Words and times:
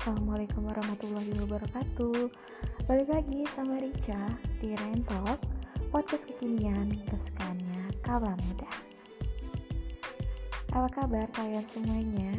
Assalamualaikum 0.00 0.64
warahmatullahi 0.64 1.28
wabarakatuh. 1.44 2.32
Balik 2.88 3.12
lagi 3.12 3.44
sama 3.44 3.76
Rica 3.84 4.32
di 4.56 4.72
Rentok 4.72 5.36
Podcast 5.92 6.24
kekinian 6.24 6.88
kesukaannya 7.04 7.92
kaula 8.00 8.32
muda. 8.32 8.72
Apa 10.72 10.88
kabar 10.88 11.28
kalian 11.36 11.68
semuanya 11.68 12.32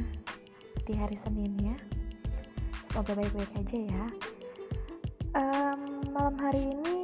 di 0.89 0.97
hari 0.97 1.13
Senin 1.13 1.54
ya? 1.61 1.77
Semoga 2.82 3.13
baik-baik 3.13 3.54
aja 3.54 3.78
ya. 3.78 4.05
Um, 5.37 6.01
Malam 6.18 6.41
hari 6.41 6.65
ini 6.65 6.97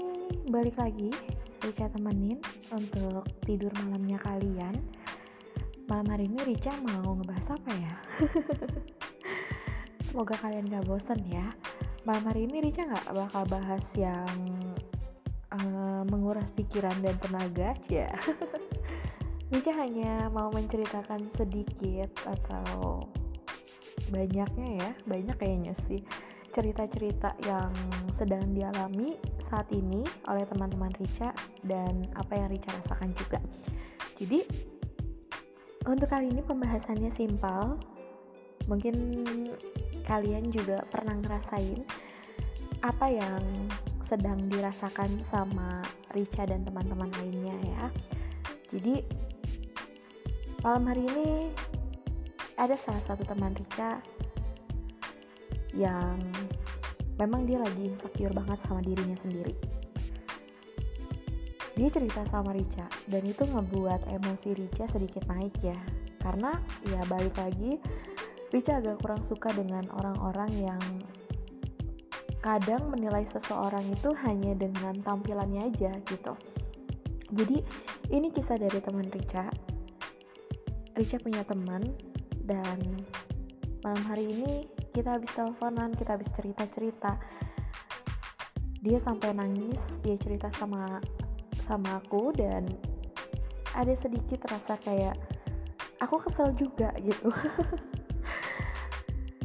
balik 0.50 0.82
lagi 0.82 1.14
Rica 1.61 1.86
temenin 1.86 2.42
untuk 2.74 3.29
tidur 3.46 3.69
malamnya 3.86 4.18
kalian. 4.25 4.74
Malam 5.86 6.18
hari 6.18 6.25
ini 6.25 6.50
Rica 6.50 6.74
mau 6.82 7.14
ngebahas 7.14 7.54
apa 7.54 7.71
ya? 7.78 7.93
Semoga 10.18 10.50
kalian 10.50 10.66
gak 10.74 10.89
bosen 10.89 11.21
ya. 11.30 11.54
Malam 12.02 12.34
hari 12.34 12.50
ini 12.50 12.57
Rica 12.57 12.89
gak 12.89 13.14
bakal 13.14 13.46
bahas 13.54 13.86
yang 13.94 14.26
uh, 15.54 16.02
menguras 16.10 16.50
pikiran 16.57 16.98
dan 17.06 17.21
tenaga 17.21 17.78
ya. 17.86 18.10
Rica 19.54 19.70
hanya 19.78 20.26
mau 20.34 20.50
menceritakan 20.50 21.21
sedikit 21.30 22.10
atau 22.26 23.06
banyaknya 24.10 24.82
ya, 24.82 24.90
banyak 25.06 25.38
kayaknya 25.38 25.78
sih 25.78 26.02
cerita-cerita 26.50 27.38
yang 27.46 27.70
sedang 28.10 28.57
dialami 28.57 29.21
saat 29.38 29.70
ini 29.70 30.02
oleh 30.34 30.50
teman-teman 30.50 30.98
Rica 30.98 31.29
dan 31.62 32.09
apa 32.18 32.42
yang 32.42 32.50
Rica 32.50 32.73
rasakan 32.73 33.14
juga. 33.14 33.38
Jadi 34.18 34.42
untuk 35.86 36.09
kali 36.09 36.34
ini 36.34 36.42
pembahasannya 36.42 37.14
simpel. 37.14 37.97
Mungkin 38.67 38.95
kalian 40.04 40.52
juga 40.52 40.84
pernah 40.88 41.16
ngerasain 41.20 41.84
apa 42.84 43.08
yang 43.09 43.44
sedang 44.06 44.48
dirasakan 44.48 45.20
sama 45.20 45.84
Richa 46.16 46.48
dan 46.48 46.64
teman-teman 46.64 47.12
lainnya 47.20 47.58
ya. 47.64 47.84
Jadi 48.72 49.04
malam 50.64 50.88
hari 50.88 51.04
ini 51.08 51.52
ada 52.56 52.76
salah 52.80 53.04
satu 53.04 53.28
teman 53.28 53.52
Richa 53.56 54.00
yang 55.76 56.18
memang 57.20 57.44
dia 57.46 57.59
lagi 57.59 57.92
insecure 57.92 58.31
banget 58.31 58.59
sama 58.64 58.80
dirinya 58.80 59.18
sendiri. 59.18 59.54
Dia 61.78 61.90
cerita 61.94 62.26
sama 62.26 62.58
Richa 62.58 62.90
dan 63.06 63.22
itu 63.28 63.46
ngebuat 63.46 64.09
emosi 64.09 64.58
Richa 64.58 64.90
sedikit 64.90 65.28
naik 65.30 65.54
ya. 65.62 65.78
Karena 66.18 66.58
ya 66.90 67.06
balik 67.06 67.38
lagi 67.38 67.78
Rica 68.48 68.80
agak 68.80 69.03
kurang 69.03 69.28
suka 69.28 69.52
dengan 69.52 69.92
orang-orang 69.92 70.52
yang 70.56 70.84
kadang 72.40 72.88
menilai 72.88 73.28
seseorang 73.28 73.84
itu 73.92 74.16
hanya 74.23 74.56
dengan 74.56 75.03
tampilannya 75.03 75.67
aja 75.67 76.00
gitu. 76.08 76.31
Jadi 77.36 77.59
ini 78.08 78.31
kisah 78.31 78.56
dari 78.56 78.80
teman 78.80 79.12
Rica. 79.12 79.52
Rica 80.95 81.20
punya 81.20 81.44
teman 81.44 81.84
dan 82.48 82.80
malam 83.84 84.03
hari 84.08 84.31
ini 84.31 84.64
kita 84.95 85.20
habis 85.20 85.36
teleponan, 85.36 85.92
kita 85.92 86.16
habis 86.16 86.31
cerita-cerita. 86.31 87.20
Dia 88.80 88.98
sampai 88.98 89.36
nangis, 89.36 90.00
dia 90.00 90.16
cerita 90.16 90.48
sama 90.48 91.03
sama 91.59 92.00
aku 92.00 92.31
dan 92.31 92.64
ada 93.75 93.92
sedikit 93.92 94.48
rasa 94.48 94.80
kayak 94.80 95.20
aku 96.00 96.23
kesel 96.23 96.56
juga 96.56 96.95
gitu. 97.03 97.28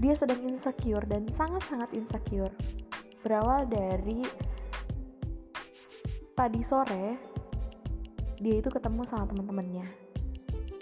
dia 0.02 0.18
sedang 0.18 0.42
insecure 0.42 1.06
dan 1.06 1.30
sangat-sangat 1.30 1.94
insecure. 1.94 2.50
Berawal 3.22 3.70
dari 3.70 4.26
tadi 6.34 6.60
sore 6.66 7.30
dia 8.42 8.58
itu 8.58 8.66
ketemu 8.66 9.06
sama 9.06 9.30
teman-temannya. 9.30 9.86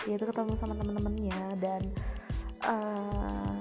Dia 0.08 0.16
itu 0.16 0.24
ketemu 0.24 0.56
sama 0.56 0.72
teman-temannya 0.72 1.60
dan 1.60 1.82
uh, 2.64 3.60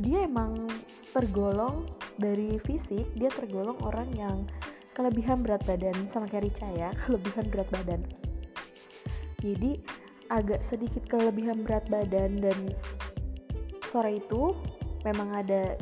dia 0.00 0.24
emang 0.24 0.64
tergolong 1.14 1.86
dari 2.18 2.58
fisik 2.58 3.06
dia 3.14 3.30
tergolong 3.30 3.78
orang 3.82 4.10
yang 4.14 4.36
kelebihan 4.94 5.42
berat 5.42 5.62
badan 5.66 5.94
sama 6.06 6.26
kayak 6.30 6.50
Rica 6.50 6.66
ya 6.74 6.90
kelebihan 7.06 7.46
berat 7.50 7.68
badan 7.70 8.00
jadi 9.42 9.78
agak 10.32 10.64
sedikit 10.64 11.04
kelebihan 11.06 11.62
berat 11.62 11.86
badan 11.90 12.38
dan 12.40 12.58
sore 13.94 14.18
itu 14.18 14.50
memang 15.06 15.30
ada 15.38 15.78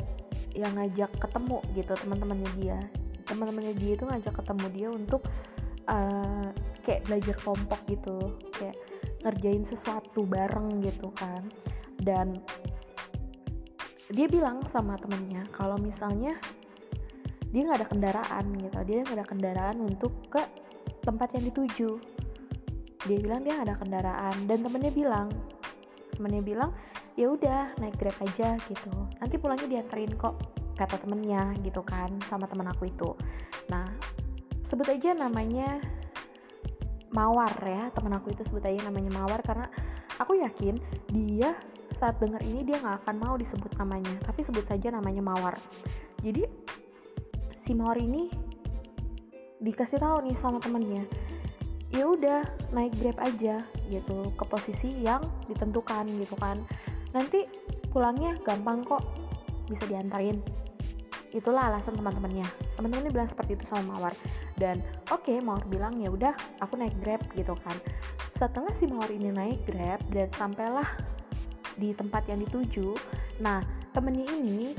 yang 0.53 0.77
ngajak 0.77 1.09
ketemu 1.17 1.57
gitu 1.73 1.97
teman-temannya 1.97 2.51
dia. 2.53 2.77
Teman-temannya 3.25 3.73
dia 3.73 3.97
itu 3.97 4.05
ngajak 4.05 4.33
ketemu 4.37 4.65
dia 4.69 4.87
untuk 4.93 5.25
uh, 5.89 6.53
kayak 6.85 7.09
belajar 7.09 7.33
kelompok 7.41 7.81
gitu 7.89 8.37
kayak 8.53 8.77
ngerjain 9.25 9.65
sesuatu 9.65 10.21
bareng 10.29 10.85
gitu 10.85 11.09
kan. 11.17 11.41
Dan 11.97 12.37
dia 14.13 14.29
bilang 14.29 14.61
sama 14.69 14.93
temennya 15.01 15.49
kalau 15.49 15.81
misalnya 15.81 16.37
dia 17.49 17.65
nggak 17.65 17.81
ada 17.81 17.89
kendaraan 17.89 18.45
gitu 18.61 18.77
dia 18.85 19.01
nggak 19.01 19.17
ada 19.17 19.25
kendaraan 19.25 19.77
untuk 19.81 20.13
ke 20.29 20.43
tempat 21.01 21.33
yang 21.33 21.49
dituju. 21.49 21.97
Dia 23.09 23.17
bilang 23.17 23.41
dia 23.41 23.57
nggak 23.57 23.67
ada 23.73 23.77
kendaraan 23.81 24.35
dan 24.45 24.61
temennya 24.61 24.93
bilang 24.93 25.33
temennya 26.13 26.45
bilang 26.45 26.69
ya 27.13 27.29
udah 27.29 27.77
naik 27.77 27.97
grab 27.97 28.17
aja 28.25 28.57
gitu. 28.69 28.93
Nanti 29.21 29.35
pulangnya 29.37 29.69
dianterin 29.69 30.13
kok 30.17 30.35
kata 30.73 30.97
temennya 31.05 31.53
gitu 31.61 31.85
kan 31.85 32.09
sama 32.25 32.49
temen 32.49 32.65
aku 32.65 32.89
itu. 32.89 33.13
Nah 33.69 33.85
sebut 34.65 34.89
aja 34.89 35.13
namanya 35.13 35.77
Mawar 37.13 37.53
ya. 37.61 37.93
Temen 37.93 38.13
aku 38.17 38.33
itu 38.33 38.41
sebut 38.41 38.65
aja 38.65 38.89
namanya 38.89 39.13
Mawar 39.13 39.45
karena 39.45 39.69
aku 40.17 40.41
yakin 40.41 40.81
dia 41.13 41.53
saat 41.93 42.17
dengar 42.17 42.41
ini 42.41 42.65
dia 42.65 42.81
nggak 42.81 43.05
akan 43.05 43.15
mau 43.21 43.35
disebut 43.37 43.69
namanya 43.77 44.17
tapi 44.25 44.41
sebut 44.41 44.65
saja 44.65 44.89
namanya 44.89 45.21
Mawar. 45.21 45.53
Jadi 46.25 46.49
si 47.53 47.77
Mawar 47.77 48.01
ini 48.01 48.33
dikasih 49.61 50.01
tahu 50.01 50.25
nih 50.27 50.35
sama 50.35 50.57
temennya 50.59 51.05
ya 51.93 52.09
udah 52.09 52.41
naik 52.73 52.97
grab 52.97 53.21
aja 53.21 53.61
gitu 53.85 54.33
ke 54.33 54.43
posisi 54.49 54.89
yang 55.05 55.21
ditentukan 55.45 56.09
gitu 56.17 56.33
kan 56.41 56.57
nanti 57.13 57.47
pulangnya 57.93 58.35
gampang 58.43 58.83
kok. 58.83 59.01
Bisa 59.69 59.87
diantarin. 59.87 60.41
Itulah 61.33 61.73
alasan 61.73 61.97
teman-temannya. 61.97 62.45
Teman-temannya 62.77 63.09
bilang 63.09 63.29
seperti 63.29 63.57
itu 63.57 63.65
sama 63.65 63.97
Mawar. 63.97 64.13
Dan 64.53 64.83
oke 65.09 65.25
okay, 65.25 65.37
Mawar 65.41 65.65
bilang 65.65 65.97
ya 65.97 66.13
udah 66.13 66.33
aku 66.61 66.77
naik 66.77 66.93
grab 67.01 67.21
gitu 67.33 67.57
kan. 67.65 67.77
Setelah 68.33 68.73
si 68.75 68.85
Mawar 68.85 69.09
ini 69.09 69.33
naik 69.33 69.65
grab 69.65 70.01
dan 70.13 70.29
sampailah 70.35 70.85
di 71.73 71.89
tempat 71.97 72.29
yang 72.29 72.37
dituju 72.45 72.93
nah 73.41 73.65
temennya 73.97 74.29
ini 74.29 74.77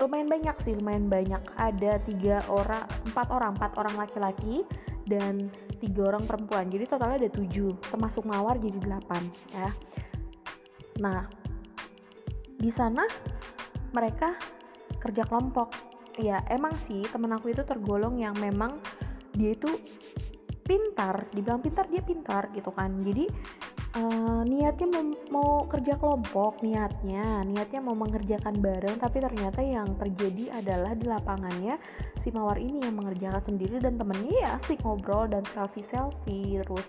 lumayan 0.00 0.30
banyak 0.30 0.56
sih 0.62 0.72
lumayan 0.78 1.10
banyak. 1.10 1.42
Ada 1.58 1.98
tiga 2.06 2.40
orang 2.48 2.86
empat 3.10 3.28
orang 3.34 3.52
empat 3.58 3.72
orang 3.76 3.94
laki-laki 3.98 4.62
dan 5.10 5.50
tiga 5.82 6.14
orang 6.14 6.22
perempuan. 6.24 6.70
Jadi 6.70 6.84
totalnya 6.86 7.26
ada 7.26 7.30
tujuh 7.34 7.74
termasuk 7.90 8.22
mawar 8.24 8.56
jadi 8.62 8.78
delapan 8.78 9.22
ya. 9.52 9.68
Nah 11.02 11.26
di 12.58 12.70
sana 12.74 13.06
mereka 13.94 14.34
kerja 14.98 15.22
kelompok. 15.24 15.72
Ya 16.18 16.42
emang 16.50 16.74
sih 16.74 17.06
temen 17.06 17.30
aku 17.30 17.54
itu 17.54 17.62
tergolong 17.62 18.18
yang 18.18 18.34
memang 18.42 18.82
dia 19.30 19.54
itu 19.54 19.70
pintar 20.66 21.30
dibilang 21.30 21.62
pintar 21.62 21.86
dia 21.86 22.02
pintar 22.02 22.50
gitu 22.52 22.74
kan. 22.74 22.90
Jadi 23.06 23.30
uh, 23.98 24.42
niatnya 24.46 24.86
mau, 24.86 25.04
mau 25.28 25.50
kerja 25.66 25.98
kelompok 25.98 26.62
niatnya 26.62 27.42
niatnya 27.42 27.80
mau 27.82 27.98
mengerjakan 27.98 28.62
bareng 28.62 28.96
tapi 29.02 29.18
ternyata 29.18 29.60
yang 29.60 29.98
terjadi 29.98 30.62
adalah 30.62 30.94
di 30.94 31.04
lapangannya 31.04 31.74
si 32.14 32.30
mawar 32.30 32.62
ini 32.62 32.86
yang 32.86 32.94
mengerjakan 32.94 33.42
sendiri 33.42 33.82
dan 33.82 33.98
temennya 33.98 34.34
ya 34.38 34.48
asik 34.54 34.78
ngobrol 34.86 35.26
dan 35.26 35.42
selfie 35.50 35.82
selfie 35.82 36.62
terus 36.62 36.86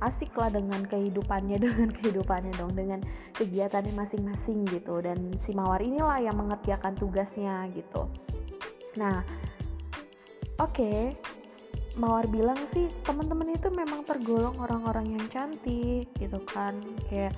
asik 0.00 0.32
lah 0.38 0.48
dengan 0.48 0.82
kehidupannya 0.86 1.60
dengan 1.64 1.90
kehidupannya 1.92 2.52
dong 2.56 2.72
dengan 2.72 3.00
kegiatannya 3.36 3.92
masing-masing 3.92 4.64
gitu. 4.70 5.02
Dan 5.04 5.36
si 5.36 5.52
mawar 5.52 5.82
inilah 5.82 6.22
yang 6.22 6.38
mengerjakan 6.38 6.96
tugasnya 6.96 7.68
gitu. 7.76 8.08
Nah 8.96 9.20
oke 10.60 10.72
okay, 10.72 10.98
Mawar 11.92 12.24
bilang 12.32 12.56
sih 12.64 12.88
teman-teman 13.04 13.52
itu 13.52 13.68
memang 13.68 14.00
tergolong 14.08 14.56
orang-orang 14.56 15.12
yang 15.12 15.24
cantik 15.28 16.08
gitu 16.16 16.40
kan. 16.48 16.80
Kayak 17.08 17.36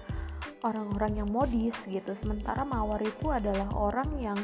orang-orang 0.63 1.23
yang 1.25 1.29
modis 1.31 1.75
gitu. 1.91 2.15
Sementara 2.15 2.63
Mawar 2.63 3.03
itu 3.03 3.35
adalah 3.35 3.67
orang 3.75 4.07
yang 4.23 4.39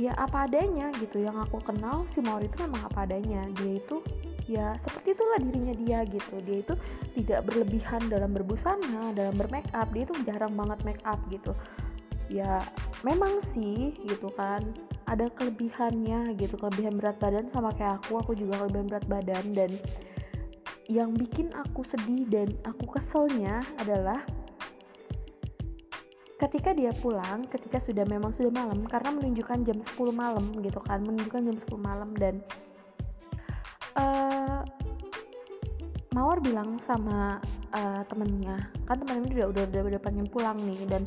ya 0.00 0.16
apa 0.16 0.48
adanya 0.48 0.88
gitu. 0.96 1.20
Yang 1.20 1.44
aku 1.44 1.60
kenal 1.60 2.08
si 2.08 2.24
Mawar 2.24 2.48
itu 2.48 2.56
memang 2.64 2.88
apa 2.88 3.04
adanya. 3.04 3.44
Dia 3.60 3.84
itu 3.84 4.00
ya 4.48 4.72
seperti 4.80 5.12
itulah 5.12 5.38
dirinya 5.44 5.74
dia 5.76 5.98
gitu. 6.08 6.40
Dia 6.40 6.58
itu 6.64 6.74
tidak 7.20 7.44
berlebihan 7.52 8.08
dalam 8.08 8.32
berbusana 8.32 9.12
dalam 9.12 9.36
bermake 9.36 9.68
up. 9.76 9.92
Dia 9.92 10.08
itu 10.08 10.16
jarang 10.24 10.56
banget 10.56 10.80
make 10.88 11.04
up 11.04 11.20
gitu. 11.28 11.52
Ya 12.32 12.64
memang 13.04 13.44
sih 13.44 13.92
gitu 14.08 14.32
kan 14.32 14.64
ada 15.08 15.32
kelebihannya 15.32 16.36
gitu 16.36 16.60
kelebihan 16.60 17.00
berat 17.00 17.16
badan 17.16 17.48
sama 17.48 17.72
kayak 17.72 18.04
aku 18.04 18.20
aku 18.20 18.32
juga 18.36 18.60
kelebihan 18.60 18.86
berat 18.92 19.06
badan 19.08 19.44
dan 19.56 19.70
yang 20.88 21.12
bikin 21.16 21.52
aku 21.56 21.84
sedih 21.84 22.28
dan 22.28 22.48
aku 22.64 22.96
keselnya 22.96 23.60
adalah 23.80 24.20
ketika 26.38 26.70
dia 26.70 26.94
pulang 26.94 27.44
ketika 27.50 27.82
sudah 27.82 28.06
memang 28.06 28.30
sudah 28.30 28.52
malam 28.52 28.86
karena 28.86 29.10
menunjukkan 29.10 29.66
jam 29.66 29.78
10 29.82 29.90
malam 30.14 30.44
gitu 30.62 30.78
kan 30.84 31.02
menunjukkan 31.02 31.50
jam 31.50 31.56
10 31.56 31.76
malam 31.82 32.10
dan 32.14 32.40
uh, 33.98 34.62
Mawar 36.16 36.40
bilang 36.40 36.80
sama 36.80 37.36
uh, 37.74 38.02
temennya 38.06 38.70
kan 38.86 38.96
temennya 39.02 39.44
udah 39.44 39.46
udah 39.50 39.64
udah, 39.66 39.82
udah 39.92 40.00
pengen 40.00 40.26
pulang 40.30 40.56
nih 40.62 40.78
dan 40.88 41.02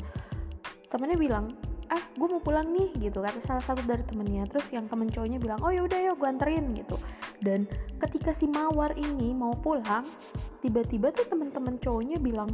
temennya 0.92 1.18
bilang 1.18 1.46
eh 1.92 2.02
gue 2.16 2.24
mau 2.24 2.40
pulang 2.40 2.72
nih 2.72 2.88
gitu 2.96 3.20
kata 3.20 3.36
salah 3.36 3.60
satu 3.60 3.84
dari 3.84 4.00
temennya 4.00 4.48
terus 4.48 4.72
yang 4.72 4.88
temen 4.88 5.12
cowoknya 5.12 5.36
bilang 5.36 5.60
oh 5.60 5.68
ya 5.68 5.84
udah 5.84 5.98
ya 6.00 6.12
gue 6.16 6.28
anterin 6.28 6.72
gitu. 6.72 6.96
Dan 7.44 7.68
ketika 8.00 8.32
si 8.32 8.48
mawar 8.48 8.96
ini 8.96 9.36
mau 9.36 9.52
pulang 9.52 10.08
tiba-tiba 10.64 11.12
tuh 11.12 11.28
temen-temen 11.28 11.76
cowoknya 11.84 12.16
bilang 12.16 12.48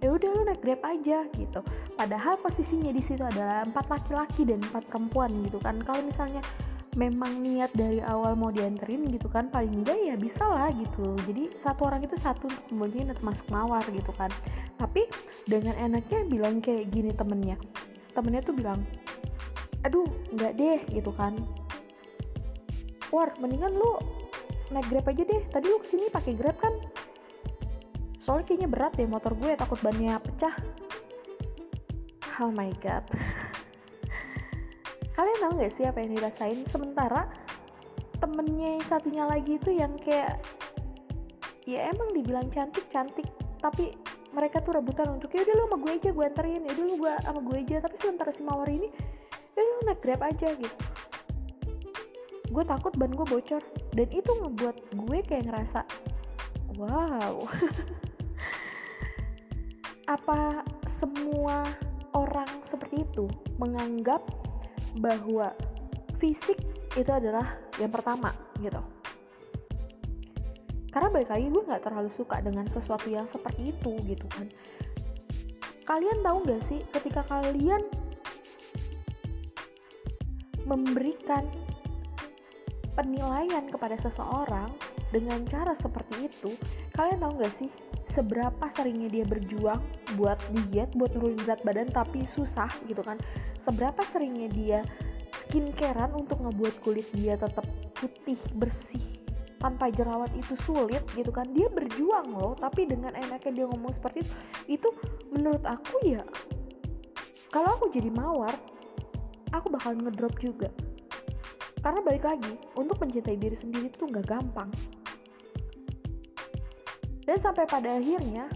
ya 0.00 0.16
udah 0.16 0.28
lu 0.32 0.42
naik 0.48 0.64
grab 0.64 0.80
aja 0.80 1.28
gitu. 1.36 1.60
Padahal 1.92 2.40
posisinya 2.40 2.88
di 2.88 3.04
situ 3.04 3.20
adalah 3.20 3.68
empat 3.68 3.84
laki-laki 3.92 4.48
dan 4.48 4.64
empat 4.64 4.88
perempuan 4.88 5.28
gitu 5.44 5.60
kan. 5.60 5.76
Kalau 5.84 6.00
misalnya 6.00 6.40
memang 6.96 7.44
niat 7.44 7.70
dari 7.76 8.02
awal 8.02 8.34
mau 8.34 8.50
dianterin 8.50 9.06
gitu 9.12 9.30
kan 9.30 9.46
paling 9.52 9.84
enggak 9.84 10.00
ya 10.00 10.16
bisa 10.16 10.42
lah 10.48 10.72
gitu. 10.72 11.14
Jadi 11.28 11.52
satu 11.54 11.84
orang 11.84 12.00
itu 12.00 12.16
satu 12.16 12.48
untuk 12.48 12.64
pembagian 12.72 13.12
termasuk 13.12 13.44
mawar 13.52 13.84
gitu 13.92 14.10
kan. 14.16 14.32
Tapi 14.80 15.04
dengan 15.44 15.76
enaknya 15.76 16.24
bilang 16.24 16.64
kayak 16.64 16.88
gini 16.88 17.12
temennya 17.12 17.60
temennya 18.12 18.42
tuh 18.42 18.54
bilang 18.56 18.82
aduh 19.80 20.06
nggak 20.36 20.52
deh 20.60 20.80
gitu 20.92 21.10
kan. 21.14 21.34
War 23.10 23.32
mendingan 23.40 23.74
lu 23.74 23.96
naik 24.70 24.86
grab 24.92 25.08
aja 25.10 25.22
deh. 25.24 25.42
Tadi 25.50 25.66
lu 25.66 25.78
ke 25.82 25.88
sini 25.88 26.06
pakai 26.12 26.32
grab 26.36 26.56
kan? 26.60 26.74
Soalnya 28.20 28.44
kayaknya 28.52 28.68
berat 28.68 28.92
deh 28.94 29.08
motor 29.08 29.32
gue 29.34 29.56
takut 29.56 29.80
bannya 29.80 30.20
pecah. 30.20 30.54
Oh 32.40 32.52
my 32.52 32.70
god. 32.84 33.04
Kalian 35.16 35.38
tahu 35.40 35.52
gak 35.60 35.72
sih 35.72 35.84
apa 35.88 35.98
yang 36.04 36.16
dirasain? 36.16 36.60
Sementara 36.68 37.28
temennya 38.20 38.76
yang 38.76 38.84
satunya 38.84 39.24
lagi 39.24 39.56
itu 39.56 39.72
yang 39.72 39.96
kayak 39.96 40.40
ya 41.64 41.88
emang 41.92 42.12
dibilang 42.12 42.48
cantik 42.52 42.84
cantik 42.92 43.28
tapi 43.60 43.96
mereka 44.30 44.62
tuh 44.62 44.78
rebutan 44.78 45.18
untuk 45.18 45.34
ya 45.34 45.42
udah 45.42 45.54
lu 45.58 45.64
sama 45.66 45.76
gue 45.82 45.92
aja 45.98 46.10
gue 46.14 46.24
anterin. 46.24 46.62
Ya 46.66 46.70
udah 46.74 46.84
lu 46.86 46.94
gue 46.98 47.12
sama 47.22 47.40
gue 47.42 47.56
aja. 47.58 47.76
Tapi 47.82 47.96
sementara 47.98 48.30
si 48.30 48.42
mawar 48.46 48.68
ini 48.70 48.88
ya 49.54 49.60
lu 49.60 49.74
naik 49.86 50.00
grab 50.02 50.22
aja 50.22 50.48
gitu. 50.54 50.76
Gue 52.50 52.64
takut 52.66 52.92
ban 52.98 53.10
gue 53.10 53.26
bocor. 53.26 53.62
Dan 53.94 54.08
itu 54.14 54.30
ngebuat 54.30 54.76
gue 54.94 55.18
kayak 55.26 55.50
ngerasa 55.50 55.82
wow. 56.78 57.34
Apa 60.14 60.66
semua 60.90 61.70
orang 62.14 62.50
seperti 62.66 63.06
itu 63.06 63.30
menganggap 63.62 64.22
bahwa 64.98 65.54
fisik 66.18 66.58
itu 66.98 67.10
adalah 67.10 67.54
yang 67.78 67.94
pertama 67.94 68.34
gitu 68.58 68.82
karena 70.90 71.08
balik 71.10 71.30
lagi 71.30 71.46
gue 71.50 71.62
nggak 71.66 71.82
terlalu 71.86 72.10
suka 72.10 72.42
dengan 72.42 72.66
sesuatu 72.66 73.06
yang 73.10 73.26
seperti 73.26 73.74
itu 73.74 73.92
gitu 74.06 74.26
kan 74.30 74.46
kalian 75.86 76.18
tahu 76.22 76.38
nggak 76.46 76.62
sih 76.66 76.80
ketika 76.94 77.26
kalian 77.26 77.82
memberikan 80.66 81.46
penilaian 82.94 83.66
kepada 83.70 83.98
seseorang 83.98 84.70
dengan 85.10 85.42
cara 85.46 85.74
seperti 85.74 86.30
itu 86.30 86.54
kalian 86.94 87.18
tahu 87.18 87.32
nggak 87.42 87.54
sih 87.54 87.70
seberapa 88.10 88.66
seringnya 88.74 89.08
dia 89.08 89.24
berjuang 89.24 89.78
buat 90.18 90.36
diet, 90.50 90.90
buat 90.98 91.14
nurunin 91.14 91.38
berat 91.46 91.62
badan 91.62 91.88
tapi 91.94 92.26
susah 92.26 92.68
gitu 92.90 93.00
kan. 93.06 93.16
Seberapa 93.54 94.02
seringnya 94.02 94.50
dia 94.50 94.80
skincarean 95.38 96.10
untuk 96.18 96.42
ngebuat 96.42 96.82
kulit 96.82 97.06
dia 97.14 97.38
tetap 97.38 97.64
putih, 97.94 98.38
bersih, 98.58 99.22
tanpa 99.60 99.92
jerawat 99.92 100.32
itu 100.34 100.56
sulit 100.64 101.04
gitu 101.12 101.28
kan. 101.30 101.46
Dia 101.52 101.68
berjuang 101.68 102.32
loh, 102.32 102.56
tapi 102.56 102.88
dengan 102.88 103.12
enaknya 103.12 103.52
dia 103.52 103.66
ngomong 103.68 103.92
seperti 103.92 104.24
itu, 104.24 104.32
itu 104.80 104.88
menurut 105.30 105.62
aku 105.68 106.00
ya 106.02 106.24
kalau 107.50 107.66
aku 107.76 107.90
jadi 107.90 108.08
mawar, 108.14 108.54
aku 109.50 109.68
bakal 109.74 109.92
ngedrop 109.94 110.34
juga. 110.38 110.70
Karena 111.80 112.00
balik 112.04 112.24
lagi, 112.28 112.54
untuk 112.78 113.00
mencintai 113.02 113.36
diri 113.40 113.56
sendiri 113.56 113.90
itu 113.90 114.06
nggak 114.06 114.26
gampang 114.28 114.70
dan 117.30 117.38
sampai 117.38 117.62
pada 117.62 117.94
akhirnya, 117.94 118.50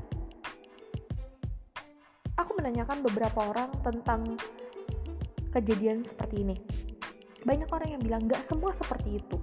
aku 2.34 2.58
menanyakan 2.58 3.06
beberapa 3.06 3.54
orang 3.54 3.70
tentang 3.86 4.34
kejadian 5.54 6.02
seperti 6.02 6.42
ini. 6.42 6.58
Banyak 7.46 7.70
orang 7.70 7.94
yang 7.94 8.02
bilang 8.02 8.26
gak 8.26 8.42
semua 8.42 8.74
seperti 8.74 9.22
itu. 9.22 9.38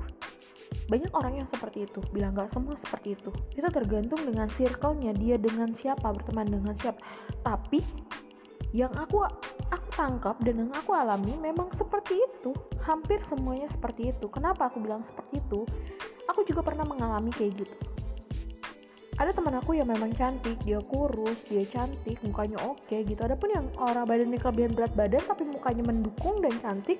Banyak 0.92 1.16
orang 1.16 1.40
yang 1.40 1.48
seperti 1.48 1.88
itu, 1.88 2.04
bilang 2.12 2.36
gak 2.36 2.52
semua 2.52 2.76
seperti 2.76 3.16
itu. 3.16 3.32
Itu 3.56 3.64
tergantung 3.72 4.20
dengan 4.28 4.52
circle-nya, 4.52 5.16
dia 5.16 5.40
dengan 5.40 5.72
siapa, 5.72 6.12
berteman 6.12 6.52
dengan 6.52 6.76
siapa. 6.76 7.00
Tapi 7.48 7.80
yang 8.76 8.92
aku 9.00 9.24
aku 9.72 9.88
tangkap 9.96 10.36
dan 10.44 10.68
yang 10.68 10.72
aku 10.76 10.92
alami 10.92 11.40
memang 11.40 11.72
seperti 11.72 12.20
itu. 12.20 12.52
Hampir 12.84 13.24
semuanya 13.24 13.72
seperti 13.72 14.12
itu. 14.12 14.28
Kenapa 14.28 14.68
aku 14.68 14.84
bilang 14.84 15.00
seperti 15.00 15.40
itu? 15.40 15.64
Aku 16.28 16.44
juga 16.44 16.60
pernah 16.60 16.84
mengalami 16.84 17.32
kayak 17.32 17.64
gitu 17.64 17.76
ada 19.22 19.38
teman 19.38 19.54
aku 19.54 19.78
yang 19.78 19.86
memang 19.86 20.10
cantik 20.18 20.58
dia 20.66 20.82
kurus 20.82 21.46
dia 21.46 21.62
cantik 21.62 22.18
mukanya 22.26 22.58
oke 22.66 22.82
okay, 22.90 23.06
gitu 23.06 23.22
ada 23.22 23.38
pun 23.38 23.54
yang 23.54 23.70
orang 23.78 24.10
badannya 24.10 24.42
kelebihan 24.42 24.74
berat 24.74 24.94
badan 24.98 25.22
tapi 25.22 25.46
mukanya 25.46 25.86
mendukung 25.86 26.42
dan 26.42 26.58
cantik 26.58 26.98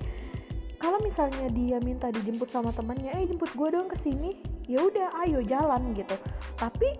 kalau 0.82 0.98
misalnya 0.98 1.46
dia 1.54 1.78
minta 1.78 2.10
dijemput 2.10 2.50
sama 2.50 2.74
temannya 2.74 3.14
eh 3.14 3.30
jemput 3.30 3.54
gue 3.54 3.68
dong 3.70 3.86
ke 3.86 3.94
sini. 3.94 4.34
Ya 4.66 4.82
udah 4.82 5.14
ayo 5.22 5.38
jalan 5.46 5.94
gitu. 5.94 6.18
Tapi 6.58 6.98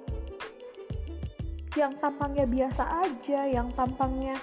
yang 1.74 1.90
tampangnya 1.98 2.46
biasa 2.46 3.02
aja 3.02 3.48
yang 3.48 3.74
tampangnya 3.74 4.38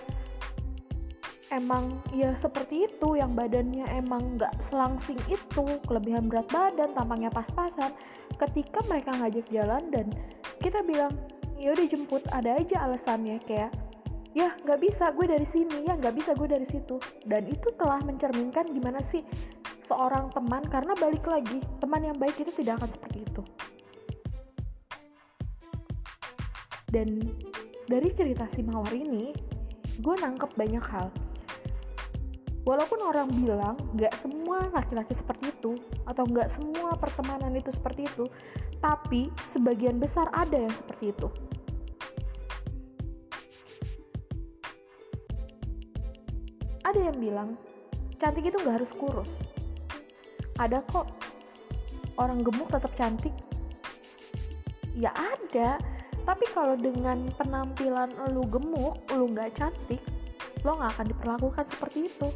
emang 1.56 2.04
ya 2.12 2.36
seperti 2.36 2.92
itu 2.92 3.16
yang 3.16 3.32
badannya 3.32 3.88
emang 3.96 4.36
nggak 4.36 4.60
selangsing 4.60 5.18
itu 5.32 5.66
kelebihan 5.88 6.28
berat 6.28 6.52
badan 6.52 6.92
tampangnya 6.92 7.32
pas-pasan. 7.32 7.96
Ketika 8.36 8.84
mereka 8.92 9.16
ngajak 9.16 9.48
jalan 9.56 9.88
dan 9.88 10.12
kita 10.60 10.84
bilang 10.84 11.16
ya 11.56 11.72
udah 11.72 11.88
jemput 11.88 12.24
ada 12.36 12.60
aja 12.60 12.84
alasannya 12.84 13.40
kayak 13.48 13.72
ya 14.38 14.54
nggak 14.66 14.80
bisa 14.82 15.10
gue 15.14 15.26
dari 15.26 15.48
sini. 15.48 15.86
Ya 15.86 15.98
nggak 15.98 16.16
bisa 16.16 16.32
gue 16.38 16.48
dari 16.50 16.68
situ. 16.68 17.02
Dan 17.26 17.50
itu 17.50 17.74
telah 17.78 18.02
mencerminkan 18.06 18.70
gimana 18.70 19.02
sih 19.02 19.26
seorang 19.82 20.30
teman 20.30 20.62
karena 20.70 20.94
balik 21.02 21.26
lagi 21.26 21.66
teman 21.82 22.06
yang 22.06 22.18
baik 22.18 22.38
itu 22.38 22.54
tidak 22.54 22.82
akan 22.84 22.90
seperti 22.90 23.26
itu. 23.26 23.42
Dan 26.90 27.22
dari 27.86 28.10
cerita 28.14 28.46
si 28.50 28.66
mawar 28.66 28.94
ini 28.94 29.34
gue 30.02 30.16
nangkep 30.18 30.54
banyak 30.58 30.86
hal. 30.90 31.10
Walaupun 32.68 33.02
orang 33.02 33.34
bilang 33.34 33.78
nggak 33.98 34.14
semua 34.14 34.70
laki-laki 34.70 35.18
seperti 35.18 35.50
itu 35.50 35.74
atau 36.06 36.22
nggak 36.28 36.46
semua 36.46 36.94
pertemanan 36.98 37.56
itu 37.58 37.74
seperti 37.74 38.06
itu 38.06 38.30
tapi 38.78 39.34
sebagian 39.42 39.98
besar 39.98 40.30
ada 40.38 40.54
yang 40.54 40.74
seperti 40.74 41.10
itu. 41.10 41.28
Ada 46.90 47.14
yang 47.14 47.18
bilang, 47.22 47.50
cantik 48.18 48.50
itu 48.50 48.58
gak 48.66 48.82
harus 48.82 48.92
kurus. 48.98 49.38
Ada 50.58 50.82
kok, 50.90 51.06
orang 52.18 52.42
gemuk 52.42 52.74
tetap 52.74 52.98
cantik. 52.98 53.32
Ya 54.98 55.14
ada, 55.14 55.78
tapi 56.26 56.50
kalau 56.50 56.74
dengan 56.74 57.30
penampilan 57.38 58.10
lu 58.34 58.42
gemuk, 58.50 58.98
lu 59.14 59.30
gak 59.38 59.54
cantik, 59.54 60.02
lo 60.66 60.82
gak 60.82 60.98
akan 60.98 61.08
diperlakukan 61.14 61.66
seperti 61.70 62.10
itu. 62.10 62.34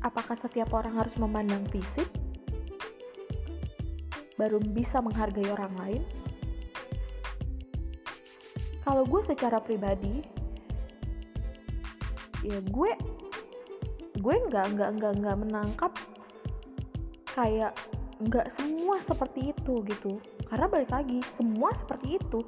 Apakah 0.00 0.34
setiap 0.34 0.72
orang 0.72 0.96
harus 0.96 1.20
memandang 1.20 1.68
fisik? 1.68 2.08
baru 4.42 4.58
bisa 4.58 4.98
menghargai 4.98 5.46
orang 5.54 5.74
lain? 5.78 6.02
Kalau 8.82 9.06
gue 9.06 9.22
secara 9.22 9.62
pribadi, 9.62 10.18
ya 12.42 12.58
gue 12.58 12.92
gue 14.22 14.36
nggak 14.50 14.66
nggak 14.78 14.90
nggak 14.98 15.12
nggak 15.18 15.36
menangkap 15.38 15.92
kayak 17.32 17.74
nggak 18.22 18.50
semua 18.52 19.02
seperti 19.02 19.50
itu 19.50 19.82
gitu. 19.86 20.22
Karena 20.46 20.70
balik 20.70 20.92
lagi 20.92 21.18
semua 21.34 21.74
seperti 21.74 22.20
itu. 22.20 22.44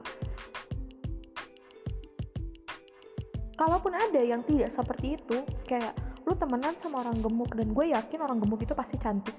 Kalaupun 3.55 3.95
ada 3.95 4.21
yang 4.21 4.43
tidak 4.45 4.71
seperti 4.71 5.17
itu 5.19 5.47
kayak 5.67 5.95
lu 6.27 6.35
temenan 6.35 6.75
sama 6.77 7.07
orang 7.07 7.19
gemuk 7.23 7.55
dan 7.55 7.71
gue 7.71 7.95
yakin 7.95 8.21
orang 8.23 8.39
gemuk 8.43 8.61
itu 8.63 8.75
pasti 8.77 8.99
cantik. 8.99 9.35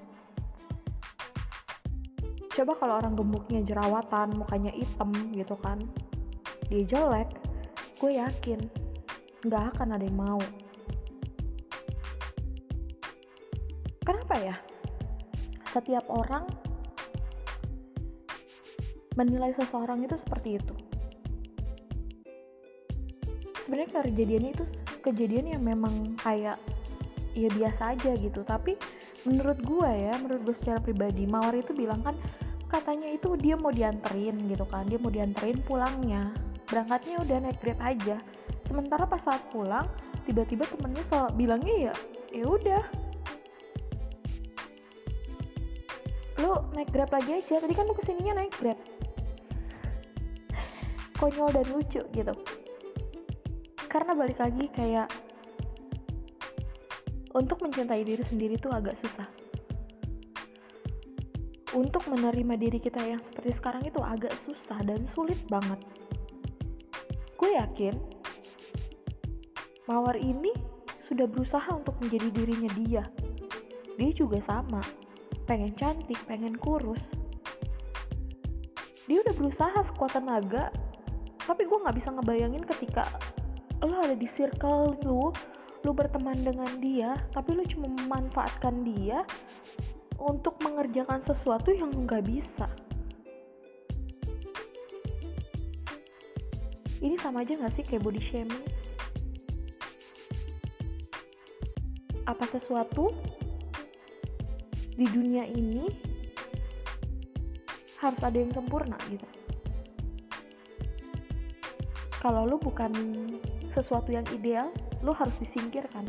Coba 2.56 2.72
kalau 2.72 2.96
orang 2.96 3.12
gemuknya 3.12 3.60
jerawatan 3.60 4.32
mukanya 4.40 4.72
hitam 4.72 5.12
gitu 5.36 5.52
kan 5.60 5.76
dia 6.66 6.82
jelek 6.82 7.30
gue 8.02 8.18
yakin 8.18 8.60
nggak 9.46 9.78
akan 9.78 9.94
ada 9.94 10.04
yang 10.04 10.18
mau. 10.18 10.42
Kenapa 14.02 14.34
ya? 14.42 14.56
Setiap 15.62 16.06
orang 16.10 16.46
menilai 19.14 19.54
seseorang 19.54 20.02
itu 20.02 20.18
seperti 20.18 20.58
itu. 20.58 20.74
Sebenarnya 23.62 24.02
kejadiannya 24.02 24.50
itu 24.54 24.64
kejadian 25.02 25.46
yang 25.58 25.62
memang 25.62 26.14
kayak 26.22 26.58
ya 27.34 27.50
biasa 27.50 27.98
aja 27.98 28.14
gitu. 28.18 28.42
Tapi 28.46 28.78
menurut 29.26 29.58
gue 29.62 29.90
ya 29.90 30.14
menurut 30.22 30.42
gue 30.46 30.54
secara 30.54 30.78
pribadi 30.78 31.26
Mawar 31.26 31.58
itu 31.58 31.74
bilang 31.74 32.02
kan 32.02 32.14
katanya 32.66 33.10
itu 33.10 33.34
dia 33.38 33.58
mau 33.58 33.74
dianterin 33.74 34.38
gitu 34.46 34.66
kan 34.66 34.86
dia 34.86 34.98
mau 34.98 35.10
dianterin 35.10 35.58
pulangnya. 35.66 36.30
Berangkatnya 36.66 37.22
udah 37.22 37.36
naik 37.46 37.58
grab 37.62 37.78
aja 37.82 38.18
sementara 38.66 39.06
pas 39.06 39.22
saat 39.22 39.46
pulang 39.54 39.86
tiba-tiba 40.26 40.66
temennya 40.66 41.06
so 41.06 41.30
bilangnya 41.38 41.90
ya 41.90 41.94
ya 42.34 42.44
udah. 42.44 42.84
Lu 46.42 46.52
naik 46.74 46.92
grab 46.92 47.08
lagi 47.14 47.40
aja 47.40 47.62
tadi 47.62 47.72
kan 47.72 47.88
lu 47.88 47.94
ke 47.94 48.04
sininya 48.04 48.42
naik 48.42 48.52
grab. 48.58 48.76
Konyol 51.22 51.48
dan 51.54 51.66
lucu 51.72 52.02
gitu. 52.12 52.34
Karena 53.86 54.12
balik 54.12 54.42
lagi 54.42 54.68
kayak 54.68 55.08
untuk 57.32 57.64
mencintai 57.64 58.04
diri 58.04 58.20
sendiri 58.20 58.60
tuh 58.60 58.74
agak 58.74 58.98
susah. 58.98 59.24
Untuk 61.76 62.08
menerima 62.08 62.56
diri 62.56 62.80
kita 62.80 63.04
yang 63.04 63.20
seperti 63.20 63.52
sekarang 63.52 63.84
itu 63.84 64.00
agak 64.00 64.32
susah 64.32 64.80
dan 64.80 65.04
sulit 65.04 65.36
banget. 65.48 65.76
Gue 67.36 67.52
yakin 67.52 68.15
Mawar 69.86 70.18
ini 70.18 70.50
sudah 70.98 71.30
berusaha 71.30 71.70
untuk 71.70 71.94
menjadi 72.02 72.34
dirinya 72.34 72.70
dia. 72.74 73.04
Dia 73.94 74.10
juga 74.10 74.42
sama 74.42 74.82
pengen 75.46 75.78
cantik, 75.78 76.18
pengen 76.26 76.58
kurus. 76.58 77.14
Dia 79.06 79.22
udah 79.22 79.34
berusaha 79.38 79.78
sekuat 79.86 80.18
tenaga 80.18 80.74
tapi 81.46 81.62
gue 81.62 81.78
gak 81.78 81.94
bisa 81.94 82.10
ngebayangin 82.10 82.66
ketika 82.66 83.06
lo 83.86 84.02
ada 84.02 84.18
di 84.18 84.26
circle 84.26 84.98
lu 85.06 85.30
lu 85.86 85.94
berteman 85.94 86.34
dengan 86.42 86.66
dia 86.82 87.14
tapi 87.30 87.54
lu 87.54 87.62
cuma 87.70 87.86
memanfaatkan 87.86 88.82
dia 88.82 89.22
untuk 90.18 90.58
mengerjakan 90.66 91.22
sesuatu 91.22 91.70
yang 91.70 91.94
nggak 91.94 92.26
bisa. 92.26 92.66
Ini 96.98 97.14
sama 97.14 97.46
aja 97.46 97.54
gak 97.54 97.70
sih 97.70 97.86
kayak 97.86 98.02
body 98.02 98.18
shaming 98.18 98.66
apa 102.26 102.44
sesuatu 102.44 103.14
di 104.98 105.06
dunia 105.06 105.46
ini 105.46 105.86
harus 108.02 108.20
ada 108.22 108.36
yang 108.36 108.52
sempurna 108.52 108.98
gitu. 109.08 109.24
Kalau 112.20 112.42
lu 112.42 112.58
bukan 112.58 112.90
sesuatu 113.70 114.10
yang 114.10 114.26
ideal 114.34 114.74
lo 115.06 115.14
harus 115.14 115.38
disingkirkan. 115.38 116.08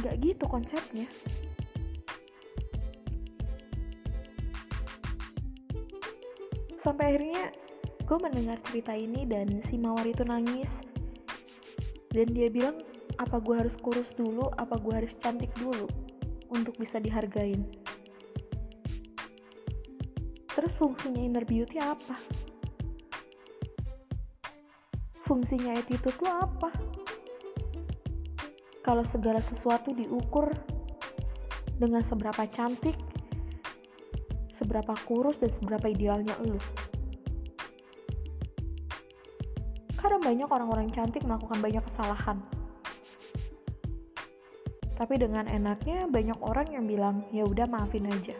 Nggak 0.00 0.14
gitu 0.18 0.44
konsepnya. 0.50 1.06
Sampai 6.74 7.14
akhirnya 7.14 7.54
gue 8.02 8.18
mendengar 8.18 8.58
cerita 8.66 8.90
ini 8.90 9.22
dan 9.22 9.62
si 9.62 9.78
mawar 9.78 10.02
itu 10.02 10.26
nangis. 10.26 10.82
Dan 12.10 12.34
dia 12.34 12.50
bilang 12.50 12.82
apa 13.22 13.38
gue 13.38 13.54
harus 13.54 13.78
kurus 13.78 14.10
dulu 14.12 14.50
apa 14.58 14.74
gue 14.82 14.94
harus 14.98 15.14
cantik 15.14 15.54
dulu 15.54 15.86
untuk 16.50 16.74
bisa 16.76 16.98
dihargain 16.98 17.62
terus 20.50 20.74
fungsinya 20.74 21.22
inner 21.22 21.46
beauty 21.46 21.78
apa 21.78 22.18
fungsinya 25.32 25.80
attitude 25.80 26.20
lo 26.20 26.44
apa? 26.44 26.68
Kalau 28.84 29.00
segala 29.00 29.40
sesuatu 29.40 29.96
diukur 29.96 30.52
dengan 31.80 32.04
seberapa 32.04 32.44
cantik, 32.52 33.00
seberapa 34.52 34.92
kurus, 35.08 35.40
dan 35.40 35.48
seberapa 35.48 35.88
idealnya 35.88 36.36
lo. 36.44 36.60
Karena 39.96 40.20
banyak 40.20 40.48
orang-orang 40.52 40.92
cantik 40.92 41.24
melakukan 41.24 41.64
banyak 41.64 41.80
kesalahan. 41.80 42.44
Tapi 45.02 45.18
dengan 45.18 45.50
enaknya 45.50 46.06
banyak 46.06 46.38
orang 46.46 46.78
yang 46.78 46.86
bilang, 46.86 47.26
ya 47.34 47.42
udah 47.42 47.66
maafin 47.66 48.06
aja. 48.06 48.38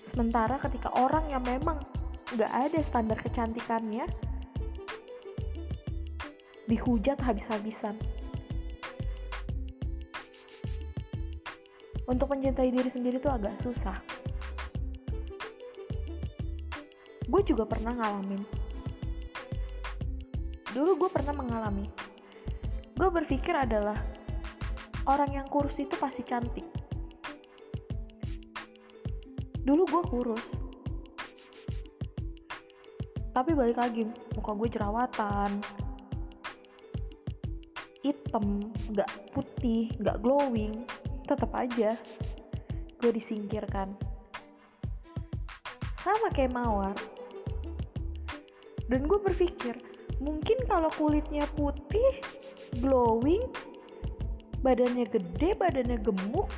Sementara 0.00 0.56
ketika 0.56 0.88
orang 0.96 1.28
yang 1.28 1.44
memang 1.44 1.76
nggak 2.32 2.48
ada 2.48 2.80
standar 2.80 3.20
kecantikannya 3.20 4.08
dihujat 6.72 7.20
habis-habisan. 7.20 7.92
Untuk 12.08 12.32
mencintai 12.32 12.72
diri 12.72 12.88
sendiri 12.88 13.20
tuh 13.20 13.36
agak 13.36 13.60
susah. 13.60 14.00
Gue 17.28 17.44
juga 17.44 17.68
pernah 17.68 17.92
ngalamin. 17.92 18.40
Dulu 20.72 20.96
gue 20.96 21.10
pernah 21.12 21.36
mengalami 21.36 22.01
gue 22.92 23.08
berpikir 23.08 23.56
adalah 23.56 23.96
orang 25.08 25.42
yang 25.42 25.46
kurus 25.48 25.80
itu 25.82 25.96
pasti 25.98 26.22
cantik. 26.22 26.66
Dulu 29.62 29.82
gue 29.86 30.02
kurus. 30.10 30.58
Tapi 33.32 33.50
balik 33.56 33.78
lagi 33.80 34.04
muka 34.36 34.52
gue 34.52 34.68
jerawatan. 34.68 35.50
Hitam 38.02 38.60
nggak 38.92 39.10
putih 39.32 39.88
nggak 40.02 40.20
glowing. 40.20 40.84
Tetap 41.24 41.50
aja 41.56 41.96
gue 43.00 43.10
disingkirkan. 43.10 43.94
Sama 45.96 46.28
kayak 46.34 46.52
mawar. 46.52 46.94
Dan 48.90 49.08
gue 49.08 49.16
berpikir 49.16 49.78
mungkin 50.20 50.58
kalau 50.68 50.90
kulitnya 50.92 51.48
putih 51.56 52.20
glowing 52.80 53.44
badannya 54.62 55.04
gede 55.10 55.58
badannya 55.58 55.98
gemuk 56.00 56.48